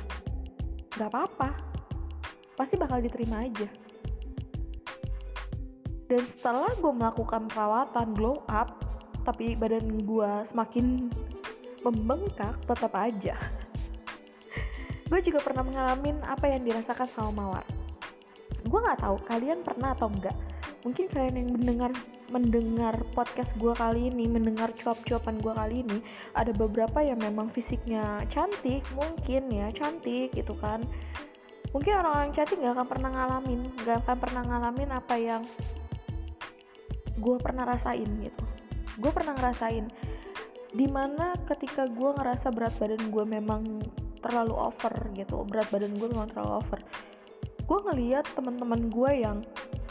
nggak 0.95 1.09
apa-apa. 1.11 1.49
Pasti 2.55 2.79
bakal 2.79 3.03
diterima 3.03 3.43
aja. 3.43 3.67
Dan 6.05 6.23
setelah 6.23 6.71
gue 6.77 6.93
melakukan 6.93 7.49
perawatan 7.49 8.13
glow 8.15 8.45
up 8.47 8.79
tapi 9.25 9.57
badan 9.57 10.05
gue 10.05 10.31
semakin 10.45 11.09
membengkak 11.81 12.55
tetap 12.69 12.93
aja. 12.93 13.35
Gue 15.09 15.21
juga 15.21 15.37
pernah 15.37 15.61
mengalami 15.61 16.17
apa 16.25 16.49
yang 16.49 16.65
dirasakan 16.65 17.05
sama 17.05 17.29
mawar. 17.33 17.65
Gue 18.65 18.79
nggak 18.81 19.05
tahu 19.05 19.17
kalian 19.25 19.61
pernah 19.61 19.93
atau 19.93 20.09
enggak 20.09 20.33
mungkin 20.85 21.09
kalian 21.09 21.35
yang 21.41 21.49
mendengar 21.57 21.91
mendengar 22.29 22.95
podcast 23.17 23.57
gue 23.57 23.73
kali 23.73 24.13
ini 24.13 24.29
mendengar 24.29 24.69
cuap-cuapan 24.77 25.41
gue 25.41 25.53
kali 25.53 25.75
ini 25.81 25.97
ada 26.37 26.53
beberapa 26.53 27.01
yang 27.01 27.17
memang 27.17 27.49
fisiknya 27.49 28.21
cantik 28.29 28.85
mungkin 28.93 29.49
ya 29.49 29.73
cantik 29.73 30.31
gitu 30.37 30.53
kan. 30.53 30.85
Mungkin 31.73 31.91
orang-orang 31.91 32.31
cantik 32.31 32.61
gak 32.61 32.77
akan 32.77 32.87
pernah 32.87 33.09
ngalamin 33.11 33.61
gak 33.83 34.05
akan 34.05 34.17
pernah 34.21 34.43
ngalamin 34.45 34.89
apa 34.93 35.15
yang 35.17 35.41
gue 37.17 37.35
pernah 37.41 37.65
rasain 37.65 38.07
gitu. 38.21 38.45
Gue 39.01 39.11
pernah 39.11 39.33
ngerasain 39.33 39.89
di 40.69 40.85
mana 40.85 41.33
ketika 41.49 41.89
gue 41.89 42.09
ngerasa 42.13 42.53
berat 42.53 42.77
badan 42.77 43.09
gue 43.09 43.25
memang 43.25 43.81
terlalu 44.21 44.53
over 44.53 44.93
gitu 45.17 45.45
berat 45.49 45.69
badan 45.73 45.97
gue 45.97 46.07
memang 46.13 46.29
terlalu 46.29 46.61
over. 46.61 46.79
Gue 47.65 47.79
ngeliat 47.89 48.25
teman-teman 48.37 48.93
gue 48.93 49.11
yang 49.17 49.41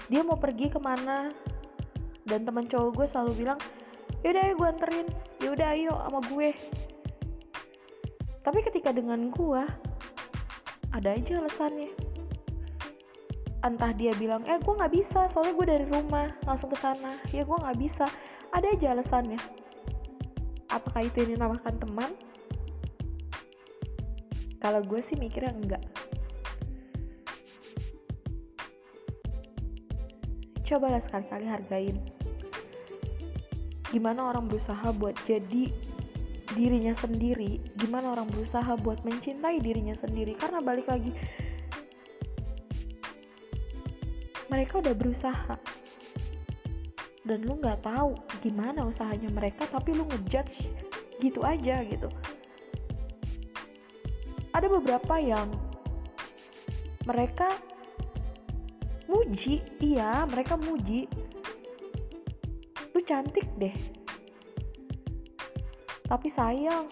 dia 0.08 0.20
mau 0.20 0.37
pergi 0.37 0.68
ke 0.68 0.80
mana? 0.80 1.32
Dan 2.25 2.44
teman 2.44 2.64
cowok 2.64 2.90
gue 2.96 3.06
selalu 3.08 3.32
bilang 3.44 3.61
yaudah 4.25 4.42
ayo 4.44 4.54
gue 4.56 4.68
anterin. 4.68 5.08
Yaudah 5.40 5.68
ayo 5.76 5.92
sama 5.92 6.20
gue. 6.28 6.50
Tapi 8.44 8.58
ketika 8.64 8.92
dengan 8.92 9.32
gue 9.32 9.62
ada 10.92 11.08
aja 11.12 11.40
alasannya. 11.40 11.92
Entah 13.64 13.92
dia 13.96 14.12
bilang 14.20 14.44
eh 14.44 14.61
gue 14.61 14.75
nggak 14.76 14.92
bisa 14.92 15.25
soalnya 15.25 15.56
gue 15.56 15.66
dari 15.68 15.87
rumah 15.88 16.28
langsung 16.44 16.68
ke 16.68 16.76
sana. 16.76 17.16
Ya 17.32 17.44
gue 17.44 17.56
nggak 17.56 17.78
bisa. 17.80 18.04
Ada 18.52 18.76
aja 18.76 18.87
alasannya. 18.92 19.40
Apakah 20.68 21.08
itu 21.08 21.25
yang 21.25 21.40
dinamakan 21.40 21.76
teman? 21.80 22.11
Kalau 24.61 24.80
gue 24.80 25.00
sih 25.04 25.16
mikirnya 25.20 25.52
enggak 25.52 25.94
cobalah 30.75 30.99
sekali-kali 30.99 31.47
hargain. 31.47 32.02
Gimana 33.95 34.26
orang 34.26 34.50
berusaha 34.50 34.90
buat 34.99 35.14
jadi 35.23 35.71
dirinya 36.59 36.90
sendiri? 36.90 37.62
Gimana 37.78 38.11
orang 38.11 38.26
berusaha 38.26 38.75
buat 38.83 39.07
mencintai 39.07 39.62
dirinya 39.62 39.95
sendiri? 39.95 40.35
Karena 40.35 40.59
balik 40.59 40.90
lagi 40.90 41.14
mereka 44.50 44.83
udah 44.83 44.95
berusaha. 44.99 45.54
Dan 47.23 47.47
lu 47.47 47.54
nggak 47.62 47.87
tahu 47.87 48.19
gimana 48.43 48.83
usahanya 48.83 49.31
mereka 49.31 49.71
tapi 49.71 49.95
lu 49.95 50.02
ngejudge 50.11 50.75
gitu 51.23 51.47
aja 51.47 51.87
gitu. 51.87 52.11
Ada 54.50 54.66
beberapa 54.66 55.23
yang 55.23 55.54
mereka 57.07 57.54
muji. 59.14 59.62
Iya 59.78 60.26
mereka 60.26 60.59
muji. 60.59 61.06
Lu 62.90 63.00
cantik 63.06 63.47
deh. 63.54 63.75
Tapi 66.11 66.26
sayang. 66.26 66.90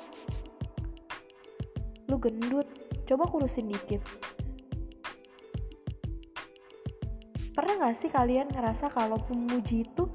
Lu 2.06 2.16
gendut. 2.22 2.70
Coba 3.02 3.26
kurusin 3.26 3.66
dikit. 3.66 4.00
Pernah 7.52 7.90
gak 7.90 7.98
sih 7.98 8.08
kalian 8.08 8.48
ngerasa 8.48 8.88
kalau 8.88 9.20
memuji 9.28 9.84
itu 9.84 10.08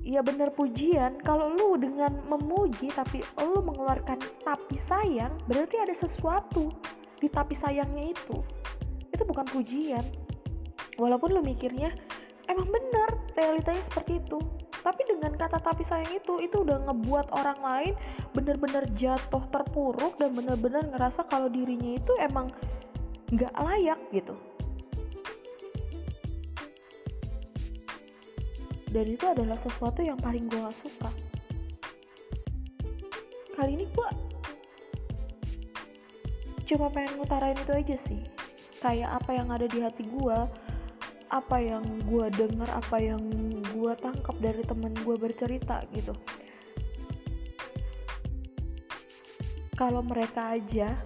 ya 0.00 0.22
bener 0.22 0.54
pujian? 0.54 1.18
Kalau 1.20 1.52
lu 1.52 1.76
dengan 1.76 2.24
memuji 2.24 2.88
tapi 2.94 3.20
lu 3.42 3.60
mengeluarkan 3.60 4.16
tapi 4.40 4.78
sayang 4.78 5.36
berarti 5.44 5.76
ada 5.82 5.92
sesuatu 5.92 6.72
di 7.20 7.28
tapi 7.28 7.52
sayangnya 7.52 8.16
itu. 8.16 8.40
Itu 9.12 9.28
bukan 9.28 9.44
pujian 9.44 10.25
walaupun 10.96 11.36
lu 11.36 11.40
mikirnya 11.44 11.92
emang 12.48 12.68
bener 12.68 13.10
realitanya 13.36 13.84
seperti 13.84 14.18
itu. 14.20 14.40
Tapi 14.86 15.02
dengan 15.02 15.34
kata 15.34 15.58
tapi 15.58 15.82
sayang 15.82 16.14
itu 16.14 16.38
itu 16.38 16.62
udah 16.62 16.86
ngebuat 16.86 17.34
orang 17.34 17.58
lain 17.58 17.94
bener-bener 18.32 18.86
jatuh 18.94 19.42
terpuruk 19.50 20.14
dan 20.16 20.30
bener-bener 20.30 20.86
ngerasa 20.94 21.26
kalau 21.26 21.50
dirinya 21.50 21.98
itu 21.98 22.12
emang 22.22 22.54
nggak 23.34 23.50
layak 23.58 23.98
gitu. 24.14 24.34
Dan 28.86 29.12
itu 29.12 29.26
adalah 29.28 29.58
sesuatu 29.58 30.00
yang 30.00 30.16
paling 30.16 30.48
gue 30.48 30.56
gak 30.56 30.72
suka. 30.72 31.10
Kali 33.52 33.76
ini 33.76 33.84
gue 33.90 34.08
cuma 36.66 36.88
pengen 36.88 37.20
ngutarain 37.20 37.58
itu 37.58 37.72
aja 37.76 37.96
sih. 37.98 38.22
Kayak 38.80 39.20
apa 39.20 39.30
yang 39.36 39.52
ada 39.52 39.66
di 39.68 39.84
hati 39.84 40.06
gue 40.06 40.38
apa 41.36 41.60
yang 41.60 41.84
gue 42.08 42.26
dengar 42.32 42.70
apa 42.72 42.96
yang 42.96 43.20
gue 43.60 43.92
tangkap 44.00 44.36
dari 44.40 44.62
temen 44.64 44.96
gue 45.04 45.16
bercerita 45.20 45.84
gitu 45.92 46.16
kalau 49.76 50.00
mereka 50.00 50.56
aja 50.56 50.96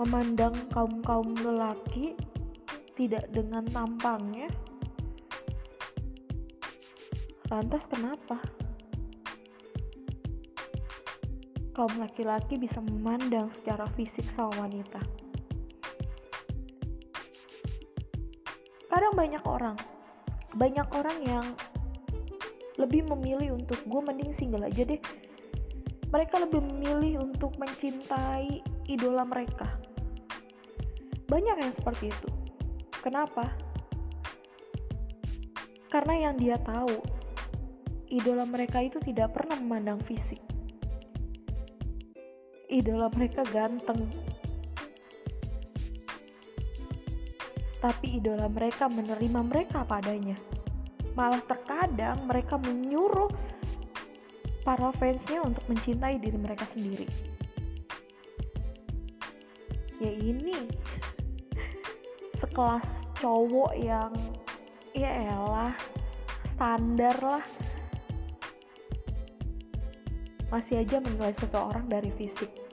memandang 0.00 0.56
kaum 0.72 1.04
kaum 1.04 1.36
lelaki 1.40 2.16
tidak 2.96 3.28
dengan 3.28 3.68
tampangnya 3.68 4.48
Lantas 7.46 7.86
kenapa? 7.86 8.42
Kaum 11.70 11.94
laki-laki 11.94 12.58
bisa 12.58 12.82
memandang 12.82 13.54
secara 13.54 13.86
fisik 13.86 14.26
sama 14.26 14.66
wanita. 14.66 14.98
Banyak 19.16 19.40
orang, 19.48 19.80
banyak 20.52 20.88
orang 20.92 21.18
yang 21.24 21.46
lebih 22.76 23.08
memilih 23.08 23.56
untuk 23.56 23.80
gue 23.88 24.02
mending 24.04 24.28
single 24.28 24.68
aja 24.68 24.84
deh. 24.84 25.00
Mereka 26.12 26.36
lebih 26.44 26.60
memilih 26.60 27.24
untuk 27.24 27.56
mencintai 27.56 28.60
idola 28.86 29.24
mereka. 29.24 29.66
Banyak 31.26 31.56
yang 31.64 31.72
seperti 31.72 32.12
itu. 32.12 32.28
Kenapa? 33.00 33.50
Karena 35.88 36.28
yang 36.28 36.34
dia 36.36 36.60
tahu 36.60 37.00
idola 38.12 38.44
mereka 38.44 38.84
itu 38.84 39.00
tidak 39.00 39.34
pernah 39.34 39.56
memandang 39.58 39.98
fisik. 40.04 40.38
Idola 42.68 43.08
mereka 43.10 43.42
ganteng. 43.48 44.06
Tapi 47.80 48.18
idola 48.18 48.48
mereka 48.48 48.88
menerima 48.88 49.40
mereka 49.44 49.84
padanya. 49.84 50.36
Malah 51.16 51.40
terkadang 51.44 52.28
mereka 52.28 52.60
menyuruh 52.60 53.30
para 54.66 54.90
fansnya 54.90 55.46
untuk 55.46 55.62
mencintai 55.70 56.18
diri 56.18 56.34
mereka 56.34 56.66
sendiri. 56.66 57.06
Ya 60.02 60.12
ini 60.12 60.68
sekelas 62.36 63.08
cowok 63.16 63.72
yang 63.80 64.12
ya 64.92 65.08
elah 65.24 65.72
standar 66.44 67.16
lah 67.22 67.44
masih 70.52 70.84
aja 70.84 71.00
menilai 71.00 71.32
seseorang 71.32 71.88
dari 71.88 72.12
fisik. 72.12 72.65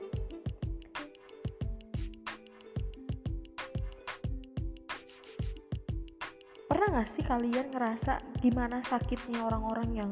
Pernah 6.73 7.05
gak 7.05 7.05
sih 7.05 7.21
kalian 7.21 7.69
ngerasa 7.69 8.17
gimana 8.41 8.81
sakitnya 8.81 9.45
orang-orang 9.45 9.93
yang 9.93 10.12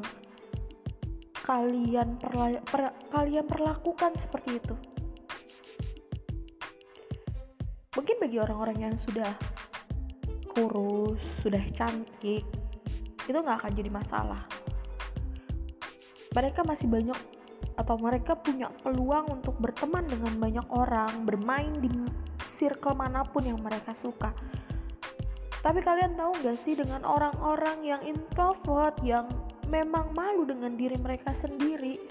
kalian 1.41 2.21
perla 2.21 2.61
per 2.61 2.93
kalian 3.09 3.49
perlakukan 3.49 4.13
seperti 4.13 4.61
itu? 4.61 4.77
Mungkin 7.97 8.15
bagi 8.21 8.37
orang-orang 8.37 8.77
yang 8.77 8.93
sudah 8.93 9.33
kurus, 10.53 11.41
sudah 11.41 11.65
cantik, 11.73 12.45
itu 13.25 13.37
nggak 13.41 13.57
akan 13.65 13.73
jadi 13.73 13.89
masalah. 13.89 14.45
Mereka 16.37 16.61
masih 16.61 16.85
banyak 16.93 17.17
atau 17.73 17.97
mereka 17.97 18.37
punya 18.37 18.69
peluang 18.85 19.33
untuk 19.33 19.57
berteman 19.57 20.05
dengan 20.05 20.37
banyak 20.37 20.67
orang, 20.69 21.25
bermain 21.25 21.73
di 21.81 21.89
circle 22.37 22.93
mana 22.93 23.25
pun 23.25 23.49
yang 23.49 23.57
mereka 23.57 23.97
suka. 23.97 24.29
Tapi 25.61 25.79
kalian 25.85 26.17
tahu 26.17 26.33
gak 26.41 26.57
sih 26.57 26.73
dengan 26.73 27.05
orang-orang 27.05 27.85
yang 27.85 28.01
introvert, 28.01 28.97
yang 29.05 29.29
memang 29.69 30.09
malu 30.17 30.43
dengan 30.43 30.73
diri 30.73 30.97
mereka 30.97 31.31
sendiri, 31.37 32.01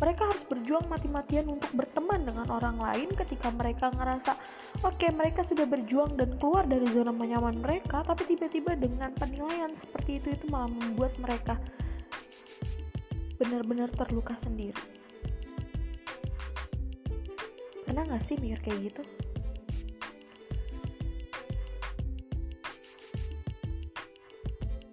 mereka 0.00 0.32
harus 0.32 0.44
berjuang 0.48 0.88
mati-matian 0.88 1.44
untuk 1.52 1.68
berteman 1.76 2.24
dengan 2.24 2.48
orang 2.48 2.80
lain 2.80 3.12
ketika 3.12 3.52
mereka 3.52 3.92
ngerasa 3.92 4.32
oke 4.80 4.96
okay, 4.96 5.12
mereka 5.12 5.44
sudah 5.44 5.68
berjuang 5.68 6.16
dan 6.16 6.40
keluar 6.40 6.64
dari 6.64 6.88
zona 6.88 7.12
nyaman 7.12 7.60
mereka 7.60 8.00
tapi 8.00 8.24
tiba-tiba 8.24 8.80
dengan 8.80 9.12
penilaian 9.12 9.76
seperti 9.76 10.24
itu 10.24 10.40
itu 10.40 10.44
malah 10.48 10.72
membuat 10.72 11.12
mereka 11.20 11.60
benar-benar 13.36 13.92
terluka 13.92 14.32
sendiri 14.40 14.80
Pernah 17.90 18.06
gak 18.06 18.22
sih 18.22 18.38
mikir 18.38 18.62
kayak 18.62 18.78
gitu? 18.86 19.02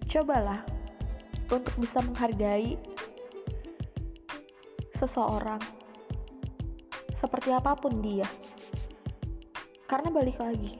Cobalah 0.08 0.63
untuk 1.52 1.76
bisa 1.76 2.00
menghargai 2.00 2.80
seseorang 4.96 5.60
seperti 7.12 7.52
apa 7.52 7.76
pun 7.76 8.00
dia. 8.00 8.26
Karena 9.84 10.08
balik 10.12 10.39
lagi, 10.39 10.80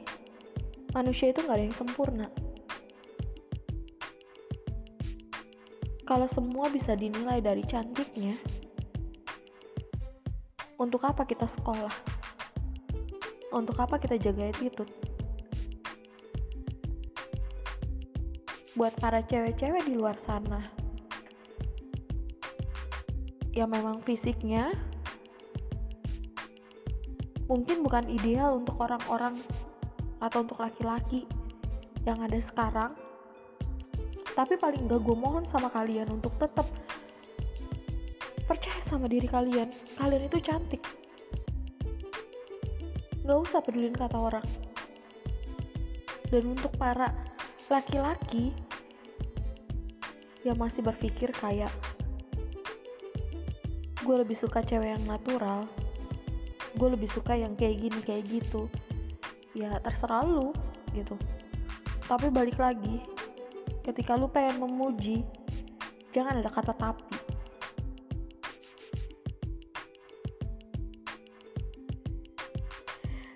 manusia 0.96 1.32
itu 1.36 1.44
gak 1.44 1.60
ada 1.60 1.64
yang 1.64 1.76
sempurna. 1.76 2.28
Kalau 6.08 6.28
semua 6.32 6.72
bisa 6.72 6.96
dinilai 6.96 7.44
dari 7.44 7.68
cantiknya, 7.68 8.32
untuk 10.80 11.04
apa 11.04 11.28
kita 11.28 11.52
sekolah? 11.52 11.92
Untuk 13.52 13.76
apa 13.76 14.00
kita 14.00 14.16
jaga 14.16 14.48
attitude? 14.52 15.07
Buat 18.78 18.94
para 19.02 19.26
cewek-cewek 19.26 19.90
di 19.90 19.98
luar 19.98 20.22
sana. 20.22 20.62
Yang 23.58 23.70
memang 23.74 23.98
fisiknya 24.06 24.70
mungkin 27.50 27.82
bukan 27.82 28.06
ideal 28.06 28.54
untuk 28.62 28.78
orang-orang 28.78 29.34
atau 30.22 30.46
untuk 30.46 30.62
laki-laki 30.62 31.26
yang 32.06 32.22
ada 32.22 32.38
sekarang. 32.38 32.94
Tapi 34.38 34.54
paling 34.62 34.86
gak 34.86 35.02
gue 35.02 35.18
mohon 35.18 35.42
sama 35.42 35.74
kalian 35.74 36.14
untuk 36.14 36.38
tetap 36.38 36.70
percaya 38.46 38.78
sama 38.86 39.10
diri 39.10 39.26
kalian. 39.26 39.74
Kalian 39.98 40.30
itu 40.30 40.38
cantik. 40.38 40.86
Gak 43.26 43.40
usah 43.42 43.66
pedulin 43.66 43.98
kata 43.98 44.22
orang. 44.22 44.46
Dan 46.30 46.54
untuk 46.54 46.78
para 46.78 47.10
laki-laki 47.74 48.67
yang 50.48 50.56
masih 50.56 50.80
berpikir 50.80 51.36
kayak 51.36 51.72
gue 54.08 54.16
lebih 54.16 54.40
suka 54.40 54.64
cewek 54.64 54.96
yang 54.96 55.04
natural. 55.04 55.68
Gue 56.80 56.96
lebih 56.96 57.12
suka 57.12 57.36
yang 57.36 57.60
kayak 57.60 57.76
gini 57.84 58.00
kayak 58.00 58.24
gitu. 58.32 58.72
Ya 59.52 59.76
terserah 59.84 60.24
lu 60.24 60.56
gitu. 60.96 61.20
Tapi 62.08 62.32
balik 62.32 62.56
lagi 62.56 63.04
ketika 63.84 64.16
lu 64.16 64.32
pengen 64.32 64.64
memuji 64.64 65.28
jangan 66.16 66.40
ada 66.40 66.48
kata 66.48 66.72
tapi. 66.72 67.18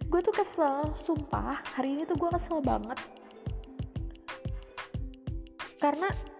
Gue 0.07 0.19
tuh 0.23 0.35
kesel 0.35 0.95
sumpah 0.95 1.59
hari 1.75 1.99
ini 1.99 2.03
tuh 2.07 2.15
gue 2.15 2.29
kesel 2.31 2.63
banget. 2.63 2.99
Karena 5.79 6.30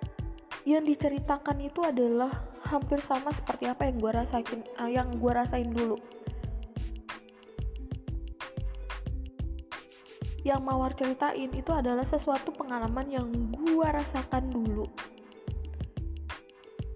yang 0.77 0.85
diceritakan 0.87 1.57
itu 1.63 1.83
adalah 1.83 2.31
hampir 2.67 3.03
sama 3.03 3.33
seperti 3.33 3.67
apa 3.67 3.89
yang 3.89 3.97
gue 3.99 4.11
rasain 4.11 4.45
uh, 4.79 4.87
yang 4.87 5.09
gue 5.17 5.31
rasain 5.31 5.67
dulu. 5.67 5.97
Yang 10.41 10.61
Mawar 10.65 10.97
ceritain 10.97 11.51
itu 11.53 11.69
adalah 11.69 12.01
sesuatu 12.01 12.49
pengalaman 12.49 13.05
yang 13.13 13.27
gue 13.53 13.87
rasakan 13.87 14.49
dulu. 14.49 14.89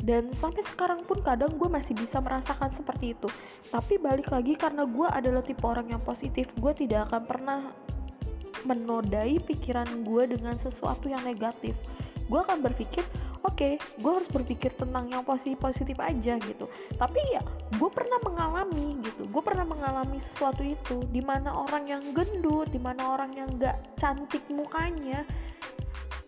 Dan 0.06 0.30
sampai 0.30 0.62
sekarang 0.62 1.02
pun 1.02 1.22
kadang 1.26 1.58
gue 1.58 1.66
masih 1.66 1.98
bisa 1.98 2.22
merasakan 2.22 2.70
seperti 2.70 3.18
itu. 3.18 3.30
Tapi 3.74 3.98
balik 3.98 4.30
lagi 4.30 4.54
karena 4.54 4.86
gue 4.86 5.08
adalah 5.10 5.42
tipe 5.42 5.66
orang 5.66 5.90
yang 5.94 6.02
positif 6.02 6.54
gue 6.58 6.74
tidak 6.78 7.10
akan 7.10 7.22
pernah 7.26 7.60
menodai 8.66 9.42
pikiran 9.42 10.06
gue 10.06 10.38
dengan 10.38 10.54
sesuatu 10.54 11.10
yang 11.10 11.22
negatif. 11.26 11.74
Gue 12.26 12.42
akan 12.42 12.62
berpikir 12.66 13.06
oke 13.46 13.54
okay, 13.54 13.74
gue 14.02 14.12
harus 14.12 14.30
berpikir 14.34 14.74
tentang 14.74 15.06
yang 15.06 15.22
positif 15.22 15.62
positif 15.62 15.96
aja 16.02 16.42
gitu. 16.42 16.66
Tapi 16.98 17.22
ya 17.30 17.46
gue 17.78 17.90
pernah 17.94 18.18
mengalami 18.26 18.98
gitu. 19.06 19.30
Gue 19.30 19.44
pernah 19.46 19.64
mengalami 19.70 20.18
sesuatu 20.18 20.66
itu 20.66 21.06
di 21.14 21.22
mana 21.22 21.54
orang 21.54 21.86
yang 21.86 22.04
gendut 22.12 22.74
di 22.74 22.82
mana 22.82 23.14
orang 23.14 23.32
yang 23.38 23.50
gak 23.62 23.78
cantik 24.02 24.42
mukanya 24.50 25.22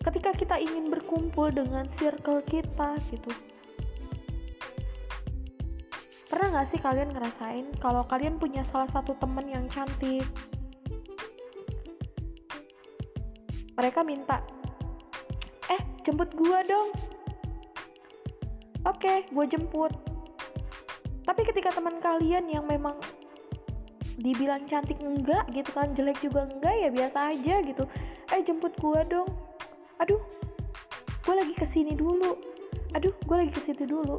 ketika 0.06 0.30
kita 0.32 0.56
ingin 0.56 0.88
berkumpul 0.88 1.50
dengan 1.50 1.90
circle 1.90 2.40
kita 2.46 2.96
gitu. 3.10 3.30
Pernah 6.30 6.62
gak 6.62 6.68
sih 6.70 6.78
kalian 6.78 7.10
ngerasain 7.10 7.66
kalau 7.82 8.06
kalian 8.06 8.38
punya 8.38 8.62
salah 8.62 8.86
satu 8.86 9.18
temen 9.18 9.50
yang 9.50 9.66
cantik? 9.66 10.24
Mereka 13.74 14.02
minta 14.02 14.42
jemput 16.06 16.30
gua 16.34 16.62
dong. 16.66 16.90
Oke 18.86 19.04
okay, 19.04 19.18
gue 19.28 19.44
jemput. 19.50 19.92
Tapi 21.28 21.44
ketika 21.44 21.76
teman 21.76 22.00
kalian 22.00 22.48
yang 22.48 22.64
memang 22.64 22.96
dibilang 24.16 24.64
cantik 24.64 24.98
enggak 25.04 25.44
gitu 25.52 25.70
kan 25.76 25.92
jelek 25.92 26.18
juga 26.24 26.48
enggak 26.48 26.74
ya 26.78 26.88
biasa 26.88 27.36
aja 27.36 27.54
gitu. 27.62 27.84
Eh 28.32 28.40
jemput 28.40 28.72
gue 28.80 29.00
dong. 29.10 29.28
Aduh 30.00 30.22
gue 31.26 31.34
lagi 31.36 31.52
ke 31.52 31.68
sini 31.68 31.92
dulu. 31.92 32.38
Aduh 32.96 33.12
gue 33.12 33.36
lagi 33.36 33.52
ke 33.52 33.60
sini 33.60 33.84
dulu. 33.84 34.16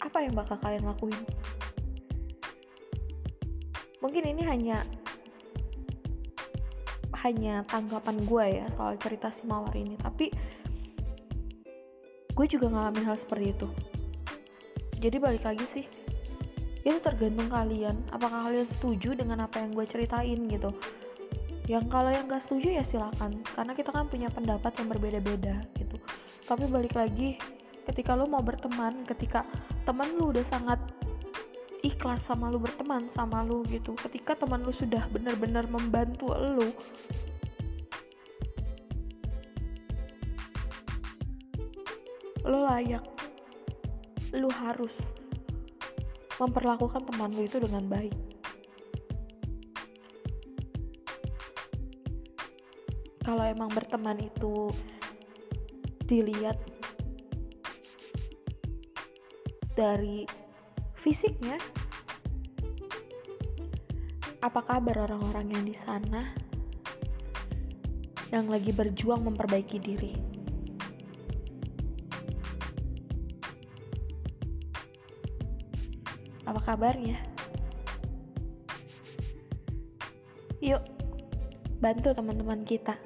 Apa 0.00 0.24
yang 0.24 0.32
bakal 0.32 0.56
kalian 0.56 0.88
lakuin? 0.88 1.22
Mungkin 4.00 4.22
ini 4.32 4.42
hanya 4.48 4.80
hanya 7.26 7.66
tanggapan 7.66 8.16
gue 8.22 8.44
ya 8.62 8.66
soal 8.78 8.94
cerita 9.02 9.34
si 9.34 9.44
mawar 9.50 9.74
ini. 9.74 9.98
Tapi 9.98 10.30
gue 12.36 12.46
juga 12.46 12.70
ngalamin 12.70 13.04
hal 13.04 13.18
seperti 13.18 13.52
itu. 13.52 13.68
Jadi 15.02 15.16
balik 15.18 15.44
lagi 15.44 15.66
sih 15.66 15.84
itu 16.86 16.98
tergantung 17.02 17.50
kalian. 17.50 17.98
Apakah 18.14 18.46
kalian 18.46 18.68
setuju 18.70 19.18
dengan 19.18 19.42
apa 19.42 19.58
yang 19.58 19.74
gue 19.74 19.84
ceritain 19.90 20.40
gitu? 20.46 20.70
Yang 21.66 21.84
kalau 21.90 22.14
yang 22.14 22.30
gak 22.30 22.46
setuju 22.46 22.78
ya 22.78 22.84
silakan. 22.86 23.42
Karena 23.42 23.74
kita 23.74 23.90
kan 23.90 24.06
punya 24.06 24.30
pendapat 24.30 24.70
yang 24.78 24.86
berbeda-beda 24.86 25.66
gitu. 25.74 25.98
Tapi 26.46 26.70
balik 26.70 26.94
lagi 26.94 27.34
ketika 27.90 28.18
lo 28.18 28.26
mau 28.26 28.42
berteman 28.42 29.06
ketika 29.06 29.46
teman 29.86 30.10
lu 30.18 30.34
udah 30.34 30.42
sangat 30.42 30.78
ikhlas 31.86 32.26
sama 32.26 32.50
lu 32.50 32.58
berteman 32.58 33.06
sama 33.06 33.46
lu 33.46 33.62
gitu. 33.70 33.94
Ketika 33.94 34.34
teman 34.34 34.66
lu 34.66 34.74
sudah 34.74 35.06
benar-benar 35.14 35.70
membantu 35.70 36.34
lu 36.34 36.68
lo 42.46 42.62
layak 42.66 43.02
lu 44.34 44.50
harus 44.50 45.14
memperlakukan 46.42 47.06
teman 47.06 47.30
lu 47.34 47.46
itu 47.46 47.58
dengan 47.62 47.86
baik. 47.86 48.14
Kalau 53.26 53.42
emang 53.42 53.70
berteman 53.74 54.22
itu 54.22 54.70
dilihat 56.06 56.54
dari 59.74 60.45
fisiknya. 61.06 61.54
Apa 64.42 64.58
kabar 64.66 65.06
orang-orang 65.06 65.54
yang 65.54 65.62
di 65.70 65.76
sana? 65.78 66.34
Yang 68.34 68.46
lagi 68.50 68.70
berjuang 68.74 69.22
memperbaiki 69.22 69.78
diri. 69.78 70.12
Apa 76.42 76.74
kabarnya? 76.74 77.22
Yuk 80.58 80.82
bantu 81.78 82.10
teman-teman 82.18 82.66
kita. 82.66 82.98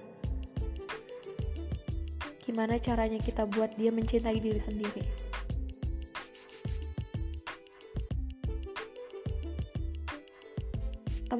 Gimana 2.48 2.80
caranya 2.80 3.20
kita 3.20 3.44
buat 3.44 3.76
dia 3.76 3.92
mencintai 3.92 4.40
diri 4.40 4.56
sendiri 4.56 5.29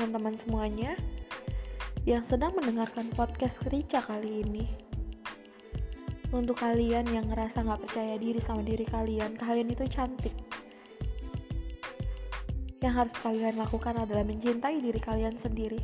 teman-teman 0.01 0.33
semuanya 0.33 0.97
yang 2.09 2.25
sedang 2.25 2.57
mendengarkan 2.57 3.05
podcast 3.13 3.61
Rica 3.69 4.01
kali 4.01 4.41
ini. 4.41 4.65
Untuk 6.33 6.57
kalian 6.57 7.05
yang 7.13 7.29
ngerasa 7.29 7.61
gak 7.61 7.85
percaya 7.85 8.17
diri 8.17 8.41
sama 8.41 8.65
diri 8.65 8.89
kalian, 8.89 9.37
kalian 9.37 9.69
itu 9.69 9.85
cantik. 9.93 10.33
Yang 12.81 12.95
harus 12.97 13.15
kalian 13.21 13.61
lakukan 13.61 13.93
adalah 14.01 14.25
mencintai 14.25 14.81
diri 14.81 14.97
kalian 15.05 15.37
sendiri. 15.37 15.77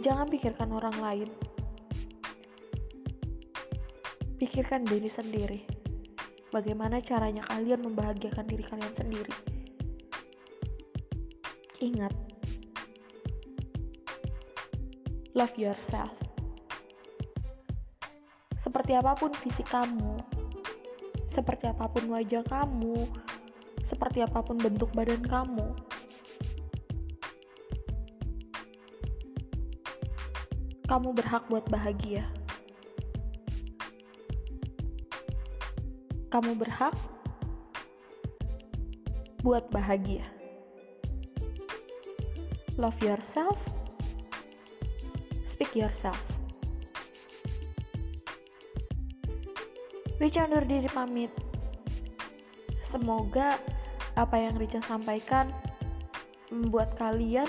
Jangan 0.00 0.24
pikirkan 0.24 0.72
orang 0.72 0.96
lain. 1.04 1.28
Pikirkan 4.40 4.88
diri 4.88 5.12
sendiri. 5.12 5.60
Bagaimana 6.48 7.04
caranya 7.04 7.44
kalian 7.44 7.84
membahagiakan 7.84 8.48
diri 8.48 8.64
kalian 8.64 8.94
sendiri. 8.96 9.49
Ingat, 11.80 12.12
love 15.32 15.56
yourself. 15.56 16.12
Seperti 18.52 18.92
apa 18.92 19.16
pun 19.16 19.32
fisik 19.32 19.64
kamu, 19.72 20.20
seperti 21.24 21.72
apa 21.72 21.88
pun 21.88 22.12
wajah 22.12 22.44
kamu, 22.44 23.00
seperti 23.80 24.20
apa 24.20 24.44
pun 24.44 24.60
bentuk 24.60 24.92
badan 24.92 25.24
kamu, 25.24 25.72
kamu 30.84 31.16
berhak 31.16 31.48
buat 31.48 31.64
bahagia. 31.72 32.28
Kamu 36.28 36.60
berhak 36.60 36.92
buat 39.40 39.64
bahagia 39.72 40.39
love 42.80 42.96
yourself, 43.04 43.60
speak 45.44 45.76
yourself. 45.76 46.16
Rica 50.16 50.48
undur 50.48 50.64
diri 50.64 50.88
pamit. 50.88 51.28
Semoga 52.80 53.60
apa 54.16 54.36
yang 54.40 54.56
Rica 54.56 54.80
sampaikan 54.80 55.52
membuat 56.48 56.96
kalian 56.96 57.46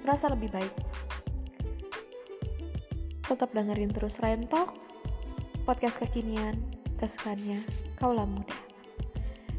merasa 0.00 0.32
lebih 0.32 0.48
baik. 0.48 0.74
Tetap 3.28 3.52
dengerin 3.52 3.92
terus 3.92 4.16
Rentok, 4.16 4.72
podcast 5.68 6.00
kekinian, 6.00 6.56
kesukaannya 6.96 7.60
kaulah 8.00 8.24
muda. 8.24 8.56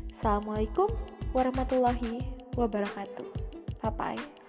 Assalamualaikum 0.10 0.90
warahmatullahi 1.34 2.26
wabarakatuh. 2.58 3.30
Bye-bye. 3.86 4.45